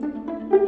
Thank 0.00 0.52
you. 0.52 0.63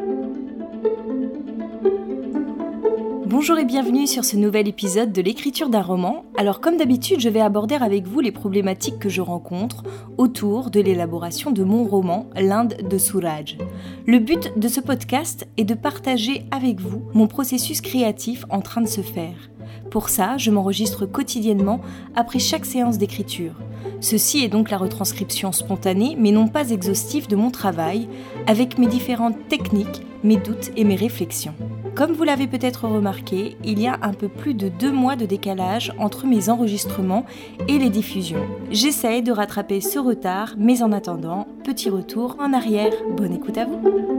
Bonjour 3.39 3.59
et 3.59 3.67
bienvenue 3.67 4.07
sur 4.07 4.25
ce 4.25 4.35
nouvel 4.35 4.67
épisode 4.67 5.13
de 5.13 5.21
l'écriture 5.21 5.69
d'un 5.69 5.83
roman. 5.83 6.25
Alors 6.39 6.63
comme 6.63 6.79
d'habitude, 6.79 7.21
je 7.21 7.29
vais 7.29 7.43
aborder 7.43 7.75
avec 7.75 8.07
vous 8.07 8.21
les 8.21 8.33
problématiques 8.33 8.99
que 8.99 9.11
je 9.11 9.21
rencontre 9.21 9.85
autour 10.17 10.71
de 10.71 10.81
l'élaboration 10.81 11.51
de 11.51 11.63
mon 11.63 11.85
roman 11.85 12.31
L'Inde 12.35 12.79
de 12.83 12.97
Souraj. 12.97 13.59
Le 14.07 14.21
but 14.21 14.59
de 14.59 14.69
ce 14.69 14.81
podcast 14.81 15.47
est 15.59 15.65
de 15.65 15.75
partager 15.75 16.47
avec 16.51 16.81
vous 16.81 17.03
mon 17.13 17.27
processus 17.27 17.83
créatif 17.83 18.47
en 18.49 18.63
train 18.63 18.81
de 18.81 18.89
se 18.89 19.03
faire. 19.03 19.51
Pour 19.91 20.09
ça, 20.09 20.39
je 20.39 20.51
m'enregistre 20.51 21.05
quotidiennement 21.05 21.83
après 22.15 22.39
chaque 22.39 22.65
séance 22.65 22.97
d'écriture. 22.97 23.53
Ceci 24.01 24.45
est 24.45 24.49
donc 24.49 24.71
la 24.71 24.79
retranscription 24.79 25.53
spontanée 25.53 26.17
mais 26.19 26.31
non 26.31 26.49
pas 26.49 26.71
exhaustive 26.71 27.29
de 27.29 27.37
mon 27.37 27.51
travail, 27.51 28.09
avec 28.47 28.79
mes 28.79 28.87
différentes 28.87 29.47
techniques, 29.49 30.07
mes 30.25 30.39
doutes 30.39 30.71
et 30.75 30.85
mes 30.85 30.97
réflexions. 30.97 31.55
Comme 31.97 32.13
vous 32.13 32.25
l'avez 32.25 32.47
peut-être 32.47 32.87
remarqué, 32.87 33.57
il 33.65 33.81
y 33.81 33.87
a 33.87 33.99
un 34.03 34.13
peu 34.13 34.29
plus 34.29 34.53
de 34.53 34.69
deux 34.69 34.93
mois 34.93 35.17
de 35.17 35.25
décalage 35.25 35.95
entre 35.99 36.27
mes 36.27 36.51
enregistrements 36.51 37.25
et 37.69 37.79
les 37.79 37.89
diffusions. 37.89 38.47
J'essaye 38.71 39.23
de 39.23 39.33
rattraper 39.33 39.81
ce 39.81 39.99
retard, 39.99 40.57
mais 40.59 40.83
en 40.83 40.93
attendant, 40.93 41.47
petit 41.65 41.89
retour 41.89 42.37
en 42.39 42.53
arrière. 42.53 42.93
Bonne 43.17 43.33
écoute 43.33 43.57
à 43.57 43.65
vous 43.65 44.16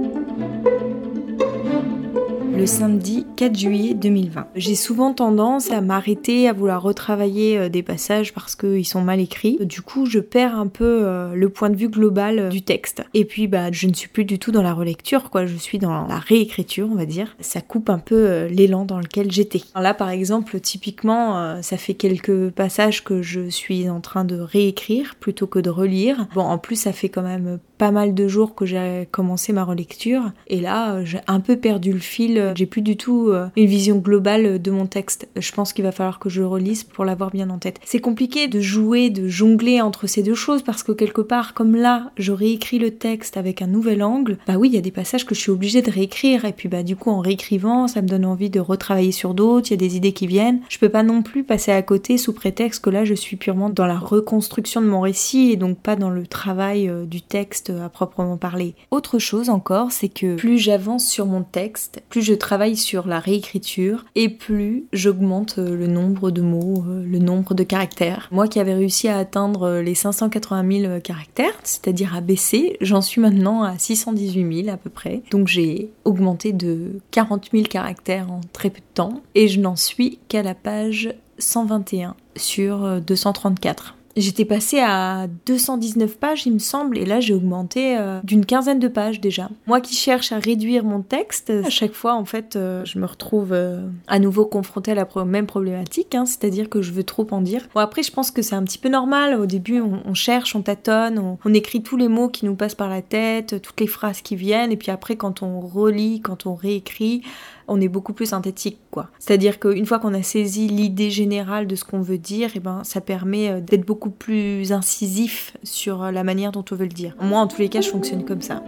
le 2.57 2.65
samedi 2.65 3.27
4 3.35 3.55
juillet 3.55 3.93
2020. 3.93 4.47
J'ai 4.55 4.73
souvent 4.73 5.13
tendance 5.13 5.69
à 5.69 5.79
m'arrêter, 5.79 6.49
à 6.49 6.53
vouloir 6.53 6.81
retravailler 6.81 7.55
euh, 7.55 7.69
des 7.69 7.83
passages 7.83 8.33
parce 8.33 8.55
qu'ils 8.55 8.85
sont 8.85 9.01
mal 9.01 9.19
écrits. 9.19 9.59
Du 9.61 9.83
coup, 9.83 10.07
je 10.07 10.17
perds 10.17 10.55
un 10.55 10.65
peu 10.65 11.01
euh, 11.03 11.35
le 11.35 11.49
point 11.49 11.69
de 11.69 11.75
vue 11.75 11.87
global 11.87 12.39
euh, 12.39 12.49
du 12.49 12.63
texte. 12.63 13.03
Et 13.13 13.25
puis, 13.25 13.47
bah, 13.47 13.71
je 13.71 13.85
ne 13.85 13.93
suis 13.93 14.07
plus 14.07 14.25
du 14.25 14.39
tout 14.39 14.51
dans 14.51 14.63
la 14.63 14.73
relecture, 14.73 15.29
quoi. 15.29 15.45
Je 15.45 15.55
suis 15.55 15.77
dans 15.77 16.07
la 16.07 16.17
réécriture, 16.17 16.89
on 16.91 16.95
va 16.95 17.05
dire. 17.05 17.35
Ça 17.41 17.61
coupe 17.61 17.91
un 17.91 17.99
peu 17.99 18.45
l'élan 18.47 18.85
dans 18.85 18.99
lequel 18.99 19.31
j'étais. 19.31 19.61
Là, 19.75 19.93
par 19.93 20.09
exemple, 20.09 20.59
typiquement, 20.59 21.61
ça 21.61 21.77
fait 21.77 21.93
quelques 21.93 22.49
passages 22.49 23.03
que 23.03 23.21
je 23.21 23.49
suis 23.49 23.87
en 23.87 24.01
train 24.01 24.25
de 24.25 24.39
réécrire 24.39 25.15
plutôt 25.19 25.45
que 25.45 25.59
de 25.59 25.69
relire. 25.69 26.27
Bon, 26.33 26.41
en 26.41 26.57
plus, 26.57 26.75
ça 26.75 26.91
fait 26.91 27.09
quand 27.09 27.21
même 27.21 27.59
pas 27.77 27.91
mal 27.91 28.13
de 28.13 28.27
jours 28.27 28.55
que 28.55 28.65
j'ai 28.65 29.07
commencé 29.11 29.53
ma 29.53 29.63
relecture. 29.63 30.31
Et 30.47 30.59
là, 30.59 31.03
j'ai 31.03 31.19
un 31.27 31.39
peu 31.39 31.57
perdu 31.57 31.93
le 31.93 31.99
fil 31.99 32.53
j'ai 32.55 32.65
plus 32.65 32.81
du 32.81 32.97
tout 32.97 33.29
euh, 33.29 33.47
une 33.55 33.65
vision 33.65 33.97
globale 33.97 34.61
de 34.61 34.71
mon 34.71 34.85
texte. 34.85 35.27
Je 35.35 35.51
pense 35.51 35.73
qu'il 35.73 35.83
va 35.83 35.91
falloir 35.91 36.19
que 36.19 36.29
je 36.29 36.41
relise 36.41 36.83
pour 36.83 37.05
l'avoir 37.05 37.31
bien 37.31 37.49
en 37.49 37.57
tête. 37.57 37.79
C'est 37.85 37.99
compliqué 37.99 38.47
de 38.47 38.59
jouer, 38.61 39.09
de 39.09 39.27
jongler 39.27 39.81
entre 39.81 40.07
ces 40.07 40.23
deux 40.23 40.35
choses 40.35 40.61
parce 40.61 40.83
que 40.83 40.91
quelque 40.91 41.21
part, 41.21 41.53
comme 41.53 41.75
là, 41.75 42.11
je 42.17 42.31
réécris 42.31 42.79
le 42.79 42.91
texte 42.91 43.37
avec 43.37 43.61
un 43.61 43.67
nouvel 43.67 44.03
angle, 44.03 44.37
bah 44.47 44.55
oui, 44.57 44.69
il 44.69 44.75
y 44.75 44.77
a 44.77 44.81
des 44.81 44.91
passages 44.91 45.25
que 45.25 45.35
je 45.35 45.39
suis 45.39 45.51
obligée 45.51 45.81
de 45.81 45.91
réécrire 45.91 46.45
et 46.45 46.53
puis 46.53 46.69
bah 46.69 46.83
du 46.83 46.95
coup 46.95 47.11
en 47.11 47.19
réécrivant, 47.19 47.87
ça 47.87 48.01
me 48.01 48.07
donne 48.07 48.25
envie 48.25 48.49
de 48.49 48.59
retravailler 48.59 49.11
sur 49.11 49.33
d'autres, 49.33 49.69
il 49.69 49.71
y 49.71 49.73
a 49.75 49.77
des 49.77 49.95
idées 49.95 50.13
qui 50.13 50.27
viennent. 50.27 50.61
Je 50.69 50.79
peux 50.79 50.89
pas 50.89 51.03
non 51.03 51.21
plus 51.21 51.43
passer 51.43 51.71
à 51.71 51.81
côté 51.81 52.17
sous 52.17 52.33
prétexte 52.33 52.83
que 52.83 52.89
là 52.89 53.05
je 53.05 53.13
suis 53.13 53.37
purement 53.37 53.69
dans 53.69 53.85
la 53.85 53.97
reconstruction 53.97 54.81
de 54.81 54.87
mon 54.87 55.01
récit 55.01 55.51
et 55.51 55.55
donc 55.55 55.77
pas 55.77 55.95
dans 55.95 56.09
le 56.09 56.25
travail 56.25 56.89
euh, 56.89 57.05
du 57.05 57.21
texte 57.21 57.66
à 57.69 57.89
proprement 57.89 58.37
parler. 58.37 58.75
Autre 58.91 59.19
chose 59.19 59.49
encore, 59.49 59.91
c'est 59.91 60.09
que 60.09 60.35
plus 60.35 60.57
j'avance 60.57 61.07
sur 61.07 61.25
mon 61.25 61.43
texte, 61.43 62.01
plus 62.09 62.21
je 62.21 62.33
travaille 62.33 62.75
sur 62.75 63.07
la 63.07 63.19
réécriture 63.19 64.05
et 64.15 64.29
plus 64.29 64.85
j'augmente 64.93 65.57
euh, 65.57 65.75
le 65.75 65.87
nombre 65.87 66.31
de 66.31 66.41
mots, 66.41 66.83
euh, 66.87 67.03
le 67.05 67.19
nombre 67.19 67.53
de 67.53 67.63
caractères. 67.63 68.27
Moi 68.31 68.47
qui 68.47 68.59
avais 68.59 68.73
réussi 68.73 69.07
à 69.07 69.17
atteindre 69.17 69.63
euh, 69.63 69.81
les 69.81 69.95
580 69.95 70.81
000 70.81 70.99
caractères, 71.01 71.57
c'est-à-dire 71.63 72.15
à 72.15 72.21
baisser, 72.21 72.77
j'en 72.81 73.01
suis 73.01 73.21
maintenant 73.21 73.63
à 73.63 73.77
618 73.77 74.63
000 74.63 74.73
à 74.73 74.77
peu 74.77 74.89
près. 74.89 75.21
Donc 75.31 75.47
j'ai 75.47 75.91
augmenté 76.05 76.53
de 76.53 76.99
40 77.11 77.49
000 77.51 77.63
caractères 77.65 78.31
en 78.31 78.41
très 78.53 78.69
peu 78.69 78.79
de 78.79 78.93
temps 78.93 79.21
et 79.35 79.47
je 79.47 79.59
n'en 79.59 79.75
suis 79.75 80.19
qu'à 80.27 80.43
la 80.43 80.55
page 80.55 81.13
121 81.39 82.15
sur 82.35 83.01
234. 83.01 83.96
J'étais 84.17 84.45
passée 84.45 84.79
à 84.79 85.27
219 85.45 86.17
pages, 86.17 86.47
il 86.47 86.53
me 86.53 86.59
semble, 86.59 86.97
et 86.97 87.05
là 87.05 87.19
j'ai 87.19 87.35
augmenté 87.35 87.95
euh, 87.97 88.19
d'une 88.23 88.47
quinzaine 88.47 88.79
de 88.79 88.87
pages 88.87 89.21
déjà. 89.21 89.49
Moi 89.67 89.79
qui 89.79 89.93
cherche 89.93 90.31
à 90.31 90.39
réduire 90.39 90.83
mon 90.83 91.01
texte, 91.01 91.51
à 91.51 91.69
chaque 91.69 91.93
fois 91.93 92.15
en 92.15 92.25
fait, 92.25 92.55
euh, 92.55 92.83
je 92.83 92.97
me 92.97 93.05
retrouve 93.05 93.53
euh, 93.53 93.87
à 94.07 94.17
nouveau 94.17 94.45
confrontée 94.45 94.91
à 94.91 94.95
la 94.95 95.07
même 95.23 95.45
problématique, 95.45 96.15
hein, 96.15 96.25
c'est-à-dire 96.25 96.67
que 96.67 96.81
je 96.81 96.93
veux 96.93 97.03
trop 97.03 97.27
en 97.29 97.41
dire. 97.41 97.67
Bon 97.75 97.79
après, 97.79 98.01
je 98.01 98.11
pense 98.11 98.31
que 98.31 98.41
c'est 98.41 98.55
un 98.55 98.63
petit 98.63 98.79
peu 98.79 98.89
normal. 98.89 99.39
Au 99.39 99.45
début, 99.45 99.81
on, 99.81 100.13
cherche, 100.15 100.55
on 100.55 100.63
tâtonne, 100.63 101.19
on, 101.19 101.37
on, 101.45 101.53
écrit 101.53 101.83
tous 101.83 101.97
les 101.97 102.07
mots 102.07 102.29
qui 102.29 102.45
nous 102.45 102.55
passent 102.55 102.75
par 102.75 102.89
la 102.89 103.03
tête, 103.03 103.61
toutes 103.61 103.79
les 103.79 103.87
phrases 103.87 104.21
qui 104.21 104.35
viennent, 104.35 104.71
et 104.71 104.77
puis 104.77 104.91
après, 104.91 105.15
quand 105.15 105.43
on 105.43 105.59
relit, 105.59 106.21
quand 106.21 106.47
on 106.47 106.55
réécrit, 106.55 107.21
on 107.67 107.81
est 107.81 107.87
beaucoup 107.87 108.13
plus 108.13 108.27
synthétique, 108.27 108.79
quoi. 108.91 109.09
C'est-à-dire 109.19 109.59
qu'une 109.59 109.85
fois 109.85 109.99
qu'on 109.99 110.13
a 110.13 110.23
saisi 110.23 110.67
l'idée 110.67 111.09
générale 111.09 111.67
de 111.67 111.75
ce 111.75 111.83
qu'on 111.83 112.01
veut 112.01 112.17
dire, 112.17 112.49
et 112.49 112.53
eh 112.57 112.59
ben, 112.59 112.83
ça 112.83 113.01
permet 113.01 113.49
euh, 113.49 113.61
d'être 113.61 113.85
beaucoup 113.85 114.09
plus 114.09 114.71
incisif 114.71 115.55
sur 115.63 116.03
euh, 116.03 116.11
la 116.11 116.23
manière 116.23 116.51
dont 116.51 116.63
on 116.71 116.75
veut 116.75 116.85
le 116.85 116.91
dire. 116.91 117.15
Moi, 117.21 117.39
en 117.39 117.47
tous 117.47 117.59
les 117.59 117.69
cas, 117.69 117.81
je 117.81 117.89
fonctionne 117.89 118.23
comme 118.23 118.41
ça. 118.41 118.63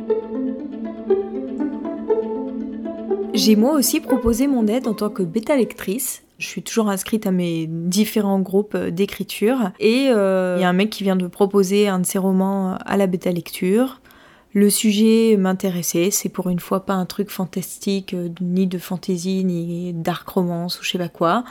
J'ai 3.34 3.56
moi 3.56 3.74
aussi 3.74 4.02
proposé 4.02 4.48
mon 4.48 4.68
aide 4.68 4.88
en 4.88 4.94
tant 4.94 5.10
que 5.10 5.24
bêta 5.24 5.56
lectrice. 5.56 6.24
Je 6.40 6.48
suis 6.48 6.62
toujours 6.62 6.90
inscrite 6.90 7.28
à 7.28 7.32
mes 7.32 7.68
différents 7.68 8.40
groupes 8.40 8.76
euh, 8.76 8.92
d'écriture 8.92 9.72
et 9.80 10.06
il 10.06 10.10
y 10.10 10.64
a 10.64 10.70
un 10.70 10.74
mec 10.74 10.90
qui 10.90 11.04
vient 11.04 11.16
de 11.16 11.28
proposer 11.28 11.88
un 11.88 12.00
de 12.00 12.06
ses 12.06 12.18
romans 12.18 12.78
à 12.86 12.98
la 12.98 13.08
bêta 13.08 13.32
lecture. 13.32 14.02
Le 14.54 14.70
sujet 14.72 15.38
m'intéressait, 15.38 16.10
c'est 16.10 16.30
pour 16.30 16.50
une 16.50 16.60
fois 16.60 16.86
pas 16.86 16.94
un 16.94 17.06
truc 17.06 17.30
fantastique, 17.30 18.16
euh, 18.16 18.30
ni 18.42 18.66
de 18.66 18.80
fantaisie, 18.80 19.44
ni 19.44 19.94
dark 19.94 20.28
romance 20.28 20.80
ou 20.80 20.84
je 20.84 20.90
sais 20.90 20.98
pas 20.98 21.10
quoi. 21.10 21.44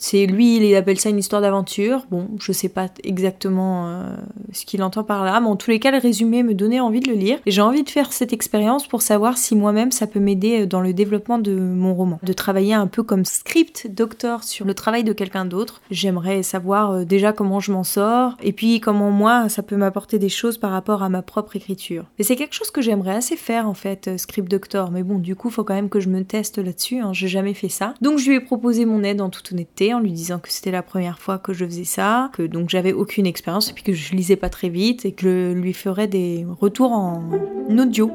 C'est 0.00 0.26
lui, 0.26 0.56
il 0.56 0.74
appelle 0.76 1.00
ça 1.00 1.10
une 1.10 1.18
histoire 1.18 1.42
d'aventure. 1.42 2.06
Bon, 2.08 2.28
je 2.40 2.52
sais 2.52 2.68
pas 2.68 2.86
exactement 3.02 3.88
euh, 3.88 4.14
ce 4.52 4.64
qu'il 4.64 4.82
entend 4.84 5.02
par 5.02 5.24
là, 5.24 5.40
mais 5.40 5.48
en 5.48 5.56
tous 5.56 5.72
les 5.72 5.80
cas, 5.80 5.90
le 5.90 5.98
résumé 5.98 6.44
me 6.44 6.54
donnait 6.54 6.78
envie 6.78 7.00
de 7.00 7.10
le 7.10 7.16
lire. 7.16 7.40
Et 7.46 7.50
j'ai 7.50 7.62
envie 7.62 7.82
de 7.82 7.90
faire 7.90 8.12
cette 8.12 8.32
expérience 8.32 8.86
pour 8.86 9.02
savoir 9.02 9.36
si 9.36 9.56
moi-même 9.56 9.90
ça 9.90 10.06
peut 10.06 10.20
m'aider 10.20 10.62
euh, 10.62 10.66
dans 10.66 10.80
le 10.80 10.92
développement 10.92 11.38
de 11.38 11.52
mon 11.52 11.94
roman. 11.94 12.20
De 12.22 12.32
travailler 12.32 12.74
un 12.74 12.86
peu 12.86 13.02
comme 13.02 13.24
script 13.24 13.88
doctor 13.88 14.44
sur 14.44 14.64
le 14.64 14.74
travail 14.74 15.02
de 15.02 15.12
quelqu'un 15.12 15.44
d'autre. 15.44 15.82
J'aimerais 15.90 16.44
savoir 16.44 16.92
euh, 16.92 17.04
déjà 17.04 17.32
comment 17.32 17.58
je 17.58 17.72
m'en 17.72 17.84
sors, 17.84 18.36
et 18.40 18.52
puis 18.52 18.78
comment 18.78 19.10
moi 19.10 19.48
ça 19.48 19.64
peut 19.64 19.76
m'apporter 19.76 20.20
des 20.20 20.28
choses 20.28 20.58
par 20.58 20.70
rapport 20.70 21.02
à 21.02 21.08
ma 21.08 21.22
propre 21.22 21.56
écriture. 21.56 22.04
Et 22.20 22.22
c'est 22.22 22.36
quelque 22.36 22.54
chose 22.54 22.70
que 22.70 22.82
j'aimerais 22.82 23.16
assez 23.16 23.36
faire 23.36 23.68
en 23.68 23.74
fait, 23.74 24.16
script 24.16 24.48
doctor. 24.48 24.92
Mais 24.92 25.02
bon, 25.02 25.18
du 25.18 25.34
coup, 25.34 25.50
faut 25.50 25.64
quand 25.64 25.74
même 25.74 25.88
que 25.88 25.98
je 25.98 26.08
me 26.08 26.22
teste 26.22 26.58
là-dessus. 26.58 27.00
Hein. 27.00 27.12
J'ai 27.12 27.28
jamais 27.28 27.54
fait 27.54 27.68
ça. 27.68 27.94
Donc 28.00 28.18
je 28.20 28.28
lui 28.28 28.36
ai 28.36 28.40
proposé 28.40 28.84
mon 28.84 29.02
aide 29.02 29.20
en 29.20 29.28
toute 29.28 29.50
honnêteté 29.50 29.87
en 29.94 30.00
lui 30.00 30.12
disant 30.12 30.38
que 30.38 30.50
c'était 30.50 30.70
la 30.70 30.82
première 30.82 31.18
fois 31.18 31.38
que 31.38 31.52
je 31.52 31.64
faisais 31.64 31.84
ça, 31.84 32.30
que 32.32 32.42
donc 32.42 32.68
j'avais 32.68 32.92
aucune 32.92 33.26
expérience 33.26 33.70
et 33.70 33.72
puis 33.72 33.84
que 33.84 33.92
je 33.92 34.14
lisais 34.14 34.36
pas 34.36 34.48
très 34.50 34.68
vite 34.68 35.04
et 35.04 35.12
que 35.12 35.52
je 35.54 35.58
lui 35.58 35.72
ferais 35.72 36.08
des 36.08 36.46
retours 36.60 36.92
en 36.92 37.22
audio. 37.70 38.10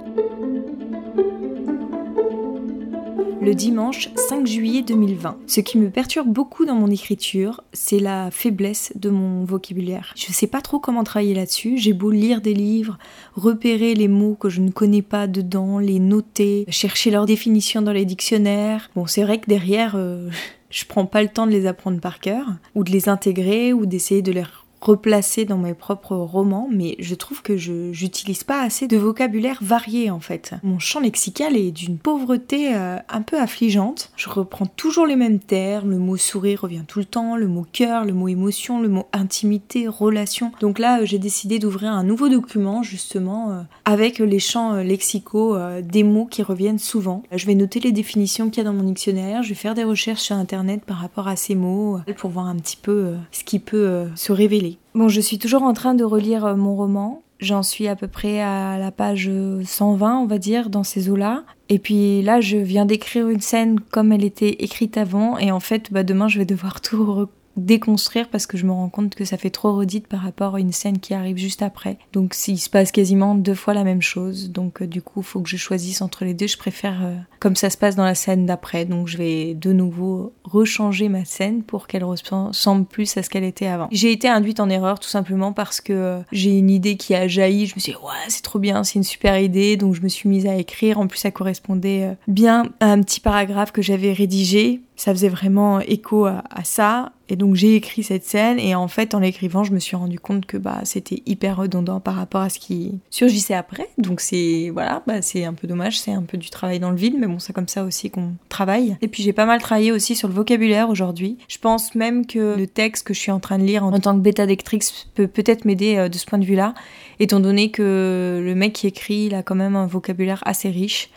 le 3.44 3.54
dimanche 3.54 4.10
5 4.16 4.48
juillet 4.48 4.84
2020. 4.84 5.38
Ce 5.48 5.60
qui 5.60 5.78
me 5.78 5.90
perturbe 5.90 6.30
beaucoup 6.30 6.66
dans 6.66 6.76
mon 6.76 6.90
écriture, 6.90 7.62
c'est 7.74 8.00
la 8.00 8.32
faiblesse 8.32 8.94
de 8.96 9.10
mon 9.10 9.44
vocabulaire. 9.44 10.14
Je 10.16 10.32
sais 10.32 10.48
pas 10.48 10.62
trop 10.62 10.80
comment 10.80 11.04
travailler 11.04 11.34
là-dessus, 11.34 11.78
j'ai 11.78 11.92
beau 11.92 12.10
lire 12.10 12.40
des 12.40 12.54
livres, 12.54 12.98
repérer 13.36 13.96
les 13.96 14.08
mots 14.08 14.36
que 14.36 14.48
je 14.48 14.62
ne 14.62 14.72
connais 14.72 15.02
pas 15.02 15.28
dedans, 15.28 15.78
les 15.78 16.00
noter, 16.00 16.66
chercher 16.70 17.12
leur 17.12 17.26
définition 17.26 17.82
dans 17.82 17.92
les 17.92 18.06
dictionnaires. 18.06 18.90
Bon, 18.96 19.08
c'est 19.08 19.24
vrai 19.24 19.40
que 19.40 19.48
derrière, 19.48 19.96
euh, 19.98 20.30
je 20.74 20.86
prends 20.86 21.06
pas 21.06 21.22
le 21.22 21.30
temps 21.30 21.46
de 21.46 21.52
les 21.52 21.68
apprendre 21.68 22.00
par 22.00 22.20
cœur, 22.20 22.48
ou 22.74 22.84
de 22.84 22.92
les 22.92 23.08
intégrer, 23.08 23.74
ou 23.74 23.86
d'essayer 23.86 24.24
de 24.24 24.32
les 24.32 24.44
replacer 24.84 25.46
dans 25.46 25.58
mes 25.58 25.74
propres 25.74 26.16
romans, 26.16 26.68
mais 26.72 26.96
je 27.00 27.16
trouve 27.16 27.42
que 27.42 27.56
je 27.56 27.92
j'utilise 27.94 28.44
pas 28.44 28.62
assez 28.62 28.88
de 28.88 28.98
vocabulaire 28.98 29.60
varié 29.62 30.12
en 30.12 30.20
fait. 30.20 30.54
Mon 30.64 30.80
champ 30.80 31.00
lexical 31.00 31.56
est 31.56 31.72
d'une 31.72 31.98
pauvreté 31.98 32.76
euh, 32.76 32.98
un 33.10 33.22
peu 33.22 33.40
affligeante. 33.40 34.12
Je 34.16 34.30
reprends 34.30 34.66
toujours 34.66 35.08
les 35.08 35.16
mêmes 35.16 35.40
termes, 35.40 35.92
le 35.92 36.00
mot 36.00 36.18
sourire 36.18 36.62
revient 36.62 36.84
tout 36.88 37.00
le 37.00 37.06
temps, 37.06 37.36
le 37.38 37.48
mot 37.48 37.66
cœur, 37.72 38.04
le 38.04 38.14
mot 38.14 38.28
émotion, 38.28 38.82
le 38.82 38.90
mot 38.90 39.08
intimité, 39.14 39.88
relation. 39.88 40.52
Donc 40.60 40.80
là, 40.80 41.00
euh, 41.00 41.06
j'ai 41.06 41.20
décidé 41.20 41.60
d'ouvrir 41.60 41.92
un 41.92 42.04
nouveau 42.04 42.28
document 42.28 42.84
justement 42.84 43.52
euh, 43.52 43.62
avec 43.86 44.20
les 44.20 44.40
champs 44.40 44.76
lexicaux 44.76 45.58
des 45.82 46.04
mots 46.04 46.26
qui 46.26 46.44
reviennent 46.44 46.80
souvent. 46.80 47.24
Je 47.32 47.46
vais 47.46 47.56
noter 47.56 47.80
les 47.80 47.92
définitions 47.92 48.50
qu'il 48.50 48.64
y 48.64 48.68
a 48.68 48.70
dans 48.70 48.76
mon 48.76 48.84
dictionnaire, 48.84 49.44
je 49.44 49.50
vais 49.50 49.56
faire 49.56 49.76
des 49.76 49.84
recherches 49.84 50.22
sur 50.22 50.36
internet 50.36 50.84
par 50.86 50.98
rapport 50.98 51.28
à 51.28 51.36
ces 51.36 51.56
mots 51.56 52.00
pour 52.18 52.30
voir 52.30 52.48
un 52.48 52.56
petit 52.56 52.78
peu 52.78 53.14
ce 53.32 53.44
qui 53.44 53.60
peut 53.60 54.08
se 54.16 54.32
révéler. 54.32 54.73
Bon, 54.96 55.08
je 55.10 55.22
suis 55.22 55.40
toujours 55.40 55.64
en 55.64 55.74
train 55.74 55.94
de 55.94 56.04
relire 56.04 56.46
euh, 56.46 56.56
mon 56.56 56.76
roman. 56.76 57.24
J'en 57.40 57.64
suis 57.64 57.88
à 57.88 57.96
peu 57.96 58.08
près 58.08 58.42
à 58.42 58.78
la 58.78 58.92
page 58.92 59.30
120, 59.66 60.20
on 60.20 60.28
va 60.28 60.38
dire, 60.38 60.70
dans 60.70 60.84
ces 60.84 61.10
eaux-là. 61.10 61.44
Et 61.68 61.78
puis 61.78 62.22
là, 62.22 62.40
je 62.40 62.58
viens 62.58 62.86
d'écrire 62.86 63.28
une 63.28 63.42
scène 63.42 63.80
comme 63.80 64.14
elle 64.14 64.24
était 64.24 64.64
écrite 64.64 64.98
avant. 64.98 65.38
Et 65.38 65.52
en 65.52 65.60
fait, 65.60 65.92
bah, 65.92 66.04
demain, 66.04 66.30
je 66.30 66.40
vais 66.40 66.46
devoir 66.46 66.80
tout 66.82 67.28
déconstruire 67.58 68.30
parce 68.30 68.46
que 68.46 68.58
je 68.58 68.66
me 68.66 68.72
rends 68.72 68.90
compte 68.90 69.16
que 69.16 69.26
ça 69.26 69.38
fait 69.38 69.50
trop 69.50 69.76
redite 69.76 70.08
par 70.08 70.22
rapport 70.22 70.56
à 70.56 70.60
une 70.60 70.72
scène 70.72 71.00
qui 71.00 71.14
arrive 71.14 71.38
juste 71.38 71.62
après. 71.62 71.98
Donc 72.12 72.34
s'il 72.34 72.60
se 72.60 72.70
passe 72.70 72.92
quasiment 72.92 73.36
deux 73.36 73.56
fois 73.56 73.74
la 73.74 73.84
même 73.84 74.02
chose, 74.02 74.52
donc 74.52 74.82
euh, 74.82 74.88
du 74.88 75.02
coup 75.02 75.22
il 75.22 75.26
faut 75.26 75.42
que 75.42 75.50
je 75.50 75.58
choisisse 75.58 76.02
entre 76.02 76.26
les 76.26 76.34
deux. 76.34 76.48
Je 76.48 76.58
préfère 76.58 77.04
euh, 77.04 77.16
comme 77.40 77.56
ça 77.56 77.70
se 77.70 77.78
passe 77.78 77.96
dans 77.96 78.06
la 78.06 78.16
scène 78.16 78.46
d'après. 78.46 78.86
Donc 78.86 79.08
je 79.08 79.18
vais 79.18 79.54
de 79.54 79.72
nouveau 79.74 80.34
rechanger 80.44 81.10
ma 81.10 81.26
scène 81.26 81.64
pour 81.64 81.88
qu'elle 81.88 82.04
ressemble 82.04 82.86
plus 82.86 83.16
à 83.18 83.24
ce 83.24 83.30
qu'elle 83.30 83.44
était 83.44 83.68
avant. 83.68 83.88
J'ai 83.92 84.12
été 84.12 84.28
induite 84.28 84.60
en 84.60 84.70
erreur 84.70 85.00
tout 85.00 85.10
simplement 85.10 85.54
parce 85.54 85.82
que 85.82 85.94
euh, 85.94 86.20
j'ai 86.32 86.58
une 86.58 86.70
idée 86.70 86.98
qui 86.98 87.16
a 87.16 87.28
jailli. 87.28 87.68
Je 87.68 87.76
me 87.76 87.80
suis 87.80 87.94
dit 87.94 87.98
ouais 87.98 88.30
c'est 88.30 88.44
trop 88.44 88.60
bien, 88.60 88.84
c'est 88.84 88.96
une 88.96 89.04
super 89.04 89.40
idée. 89.40 89.78
Donc 89.78 89.94
je 89.94 90.02
me 90.02 90.08
suis 90.08 90.30
mise 90.30 90.48
à 90.48 90.56
écrire. 90.56 91.00
En 91.00 91.08
plus 91.08 91.20
ça 91.20 91.32
correspondait 91.32 92.16
bien 92.28 92.66
à 92.80 92.88
un 92.88 93.02
petit 93.02 93.20
paragraphe 93.20 93.72
que 93.72 93.82
j'avais 93.82 94.14
rédigé 94.14 94.82
ça 94.96 95.12
faisait 95.12 95.30
vraiment 95.30 95.80
écho 95.80 96.26
à, 96.26 96.44
ça. 96.64 97.12
Et 97.30 97.36
donc 97.36 97.56
j'ai 97.56 97.76
écrit 97.76 98.04
cette 98.04 98.26
scène 98.26 98.60
et 98.60 98.76
en 98.76 98.88
fait 98.88 99.16
en 99.16 99.20
l'écrivant 99.20 99.64
je 99.64 99.72
me 99.72 99.80
suis 99.80 99.96
rendu 99.96 100.20
compte 100.20 100.46
que 100.46 100.58
bah 100.58 100.82
c'était 100.84 101.24
hyper 101.26 101.58
redondant 101.58 102.00
par 102.00 102.16
rapport 102.16 102.42
à 102.42 102.50
ce 102.50 102.60
qui 102.60 103.00
surgissait 103.10 103.54
après. 103.54 103.88
Donc 103.98 104.20
c'est 104.20 104.70
voilà, 104.74 105.04
bah, 105.08 105.22
c'est 105.22 105.46
un 105.46 105.54
peu 105.54 105.68
dommage, 105.68 106.00
c'est 106.00 106.12
un 106.12 106.24
peu 106.24 106.38
du 106.38 106.50
travail 106.50 106.80
dans 106.80 106.92
le 106.92 106.98
vide, 106.98 107.16
mais 107.18 107.28
bon 107.28 107.40
c'est 107.40 107.54
comme 107.54 107.68
ça 107.68 107.86
aussi 107.86 108.10
qu'on 108.10 108.34
travaille. 108.50 108.98
Et 109.02 109.08
puis 109.08 109.24
j'ai 109.24 109.34
pas 109.34 109.46
mal 109.46 109.62
travaillé 109.62 109.92
aussi 109.92 110.16
sur 110.16 110.28
le 110.28 110.34
vocabulaire 110.34 110.90
aujourd'hui. 110.90 111.38
Je 111.48 111.58
pense 111.58 111.96
même 111.96 112.26
que 112.26 112.58
le 112.58 112.68
texte 112.68 113.08
que 113.08 113.14
je 113.14 113.20
suis 113.20 113.32
en 113.32 113.40
train 113.40 113.58
de 113.58 113.64
lire 113.64 113.86
en 113.86 113.98
tant 114.00 114.16
que 114.16 114.22
bêta 114.22 114.46
lectrice 114.46 115.08
peut 115.16 115.28
peut-être 115.28 115.66
m'aider 115.66 115.96
euh, 115.96 116.10
de 116.10 116.18
ce 116.18 116.26
point 116.26 116.40
de 116.40 116.46
vue-là, 116.46 116.74
étant 117.20 117.40
donné 117.40 117.72
que 117.72 118.42
le 118.44 118.56
mec 118.56 118.74
qui 118.74 118.88
écrit 118.88 119.26
il 119.26 119.36
a 119.36 119.44
quand 119.44 119.56
même 119.56 119.76
un 119.76 119.88
vocabulaire 119.88 120.42
assez 120.46 120.70
riche. 120.70 121.10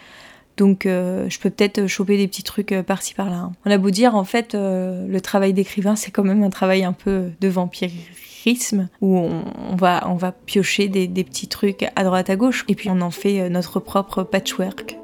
Donc 0.57 0.87
euh, 0.87 1.29
je 1.29 1.39
peux 1.39 1.51
peut-être 1.51 1.87
choper 1.87 2.17
des 2.17 2.29
petits 2.29 2.43
trucs 2.43 2.73
euh, 2.73 2.83
par-ci 2.83 3.15
par-là. 3.15 3.51
On 3.65 3.71
a 3.71 3.79
beau 3.79 3.91
dire, 3.91 4.15
en 4.15 4.25
fait, 4.25 4.55
euh, 4.55 5.07
le 5.07 5.21
travail 5.21 5.53
d'écrivain, 5.53 5.97
c'est 5.97 6.11
quand 6.11 6.25
même 6.25 6.43
un 6.43 6.51
travail 6.51 6.85
un 6.85 6.93
peu 6.93 7.31
de 7.41 7.49
vampirisme, 7.49 8.89
où 9.01 9.19
on, 9.19 9.77
va, 9.77 10.09
on 10.09 10.15
va 10.15 10.33
piocher 10.33 10.89
des, 10.89 11.07
des 11.07 11.25
petits 11.25 11.49
trucs 11.49 11.87
à 11.95 12.05
droite 12.05 12.31
à 12.31 12.37
gauche, 12.37 12.65
et 12.69 12.75
puis 12.75 12.89
on 12.91 13.01
en 13.01 13.11
fait 13.11 13.51
notre 13.51 13.81
propre 13.81 14.23
patchwork. 14.23 14.97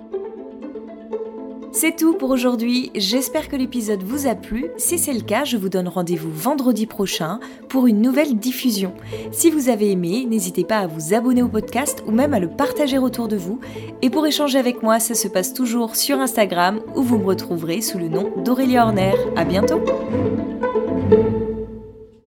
C'est 1.82 1.96
tout 1.96 2.14
pour 2.14 2.31
aujourd'hui, 2.31 2.93
j'espère 2.94 3.49
que 3.49 3.56
l'épisode 3.56 4.05
vous 4.05 4.29
a 4.29 4.37
plu. 4.37 4.70
Si 4.76 5.00
c'est 5.00 5.12
le 5.12 5.20
cas, 5.20 5.43
je 5.43 5.56
vous 5.56 5.69
donne 5.69 5.88
rendez-vous 5.88 6.31
vendredi 6.31 6.87
prochain 6.87 7.40
pour 7.69 7.88
une 7.88 8.00
nouvelle 8.00 8.37
diffusion. 8.37 8.94
Si 9.32 9.50
vous 9.50 9.69
avez 9.69 9.90
aimé, 9.90 10.25
n'hésitez 10.31 10.62
pas 10.62 10.79
à 10.79 10.87
vous 10.87 11.12
abonner 11.12 11.43
au 11.43 11.49
podcast 11.49 12.05
ou 12.06 12.12
même 12.12 12.34
à 12.34 12.38
le 12.38 12.46
partager 12.46 12.99
autour 12.99 13.26
de 13.26 13.34
vous. 13.34 13.58
Et 14.00 14.11
pour 14.11 14.25
échanger 14.25 14.61
avec 14.61 14.84
moi, 14.84 15.00
ça 15.00 15.17
se 15.17 15.26
passe 15.26 15.55
toujours 15.55 15.96
sur 15.96 16.20
Instagram 16.20 16.79
où 16.94 17.02
vous 17.02 17.19
me 17.19 17.26
retrouverez 17.26 17.81
sous 17.81 17.99
le 17.99 18.06
nom 18.06 18.31
d'Aurélie 18.44 18.79
Horner. 18.79 19.14
À 19.34 19.44
bientôt! 19.44 19.81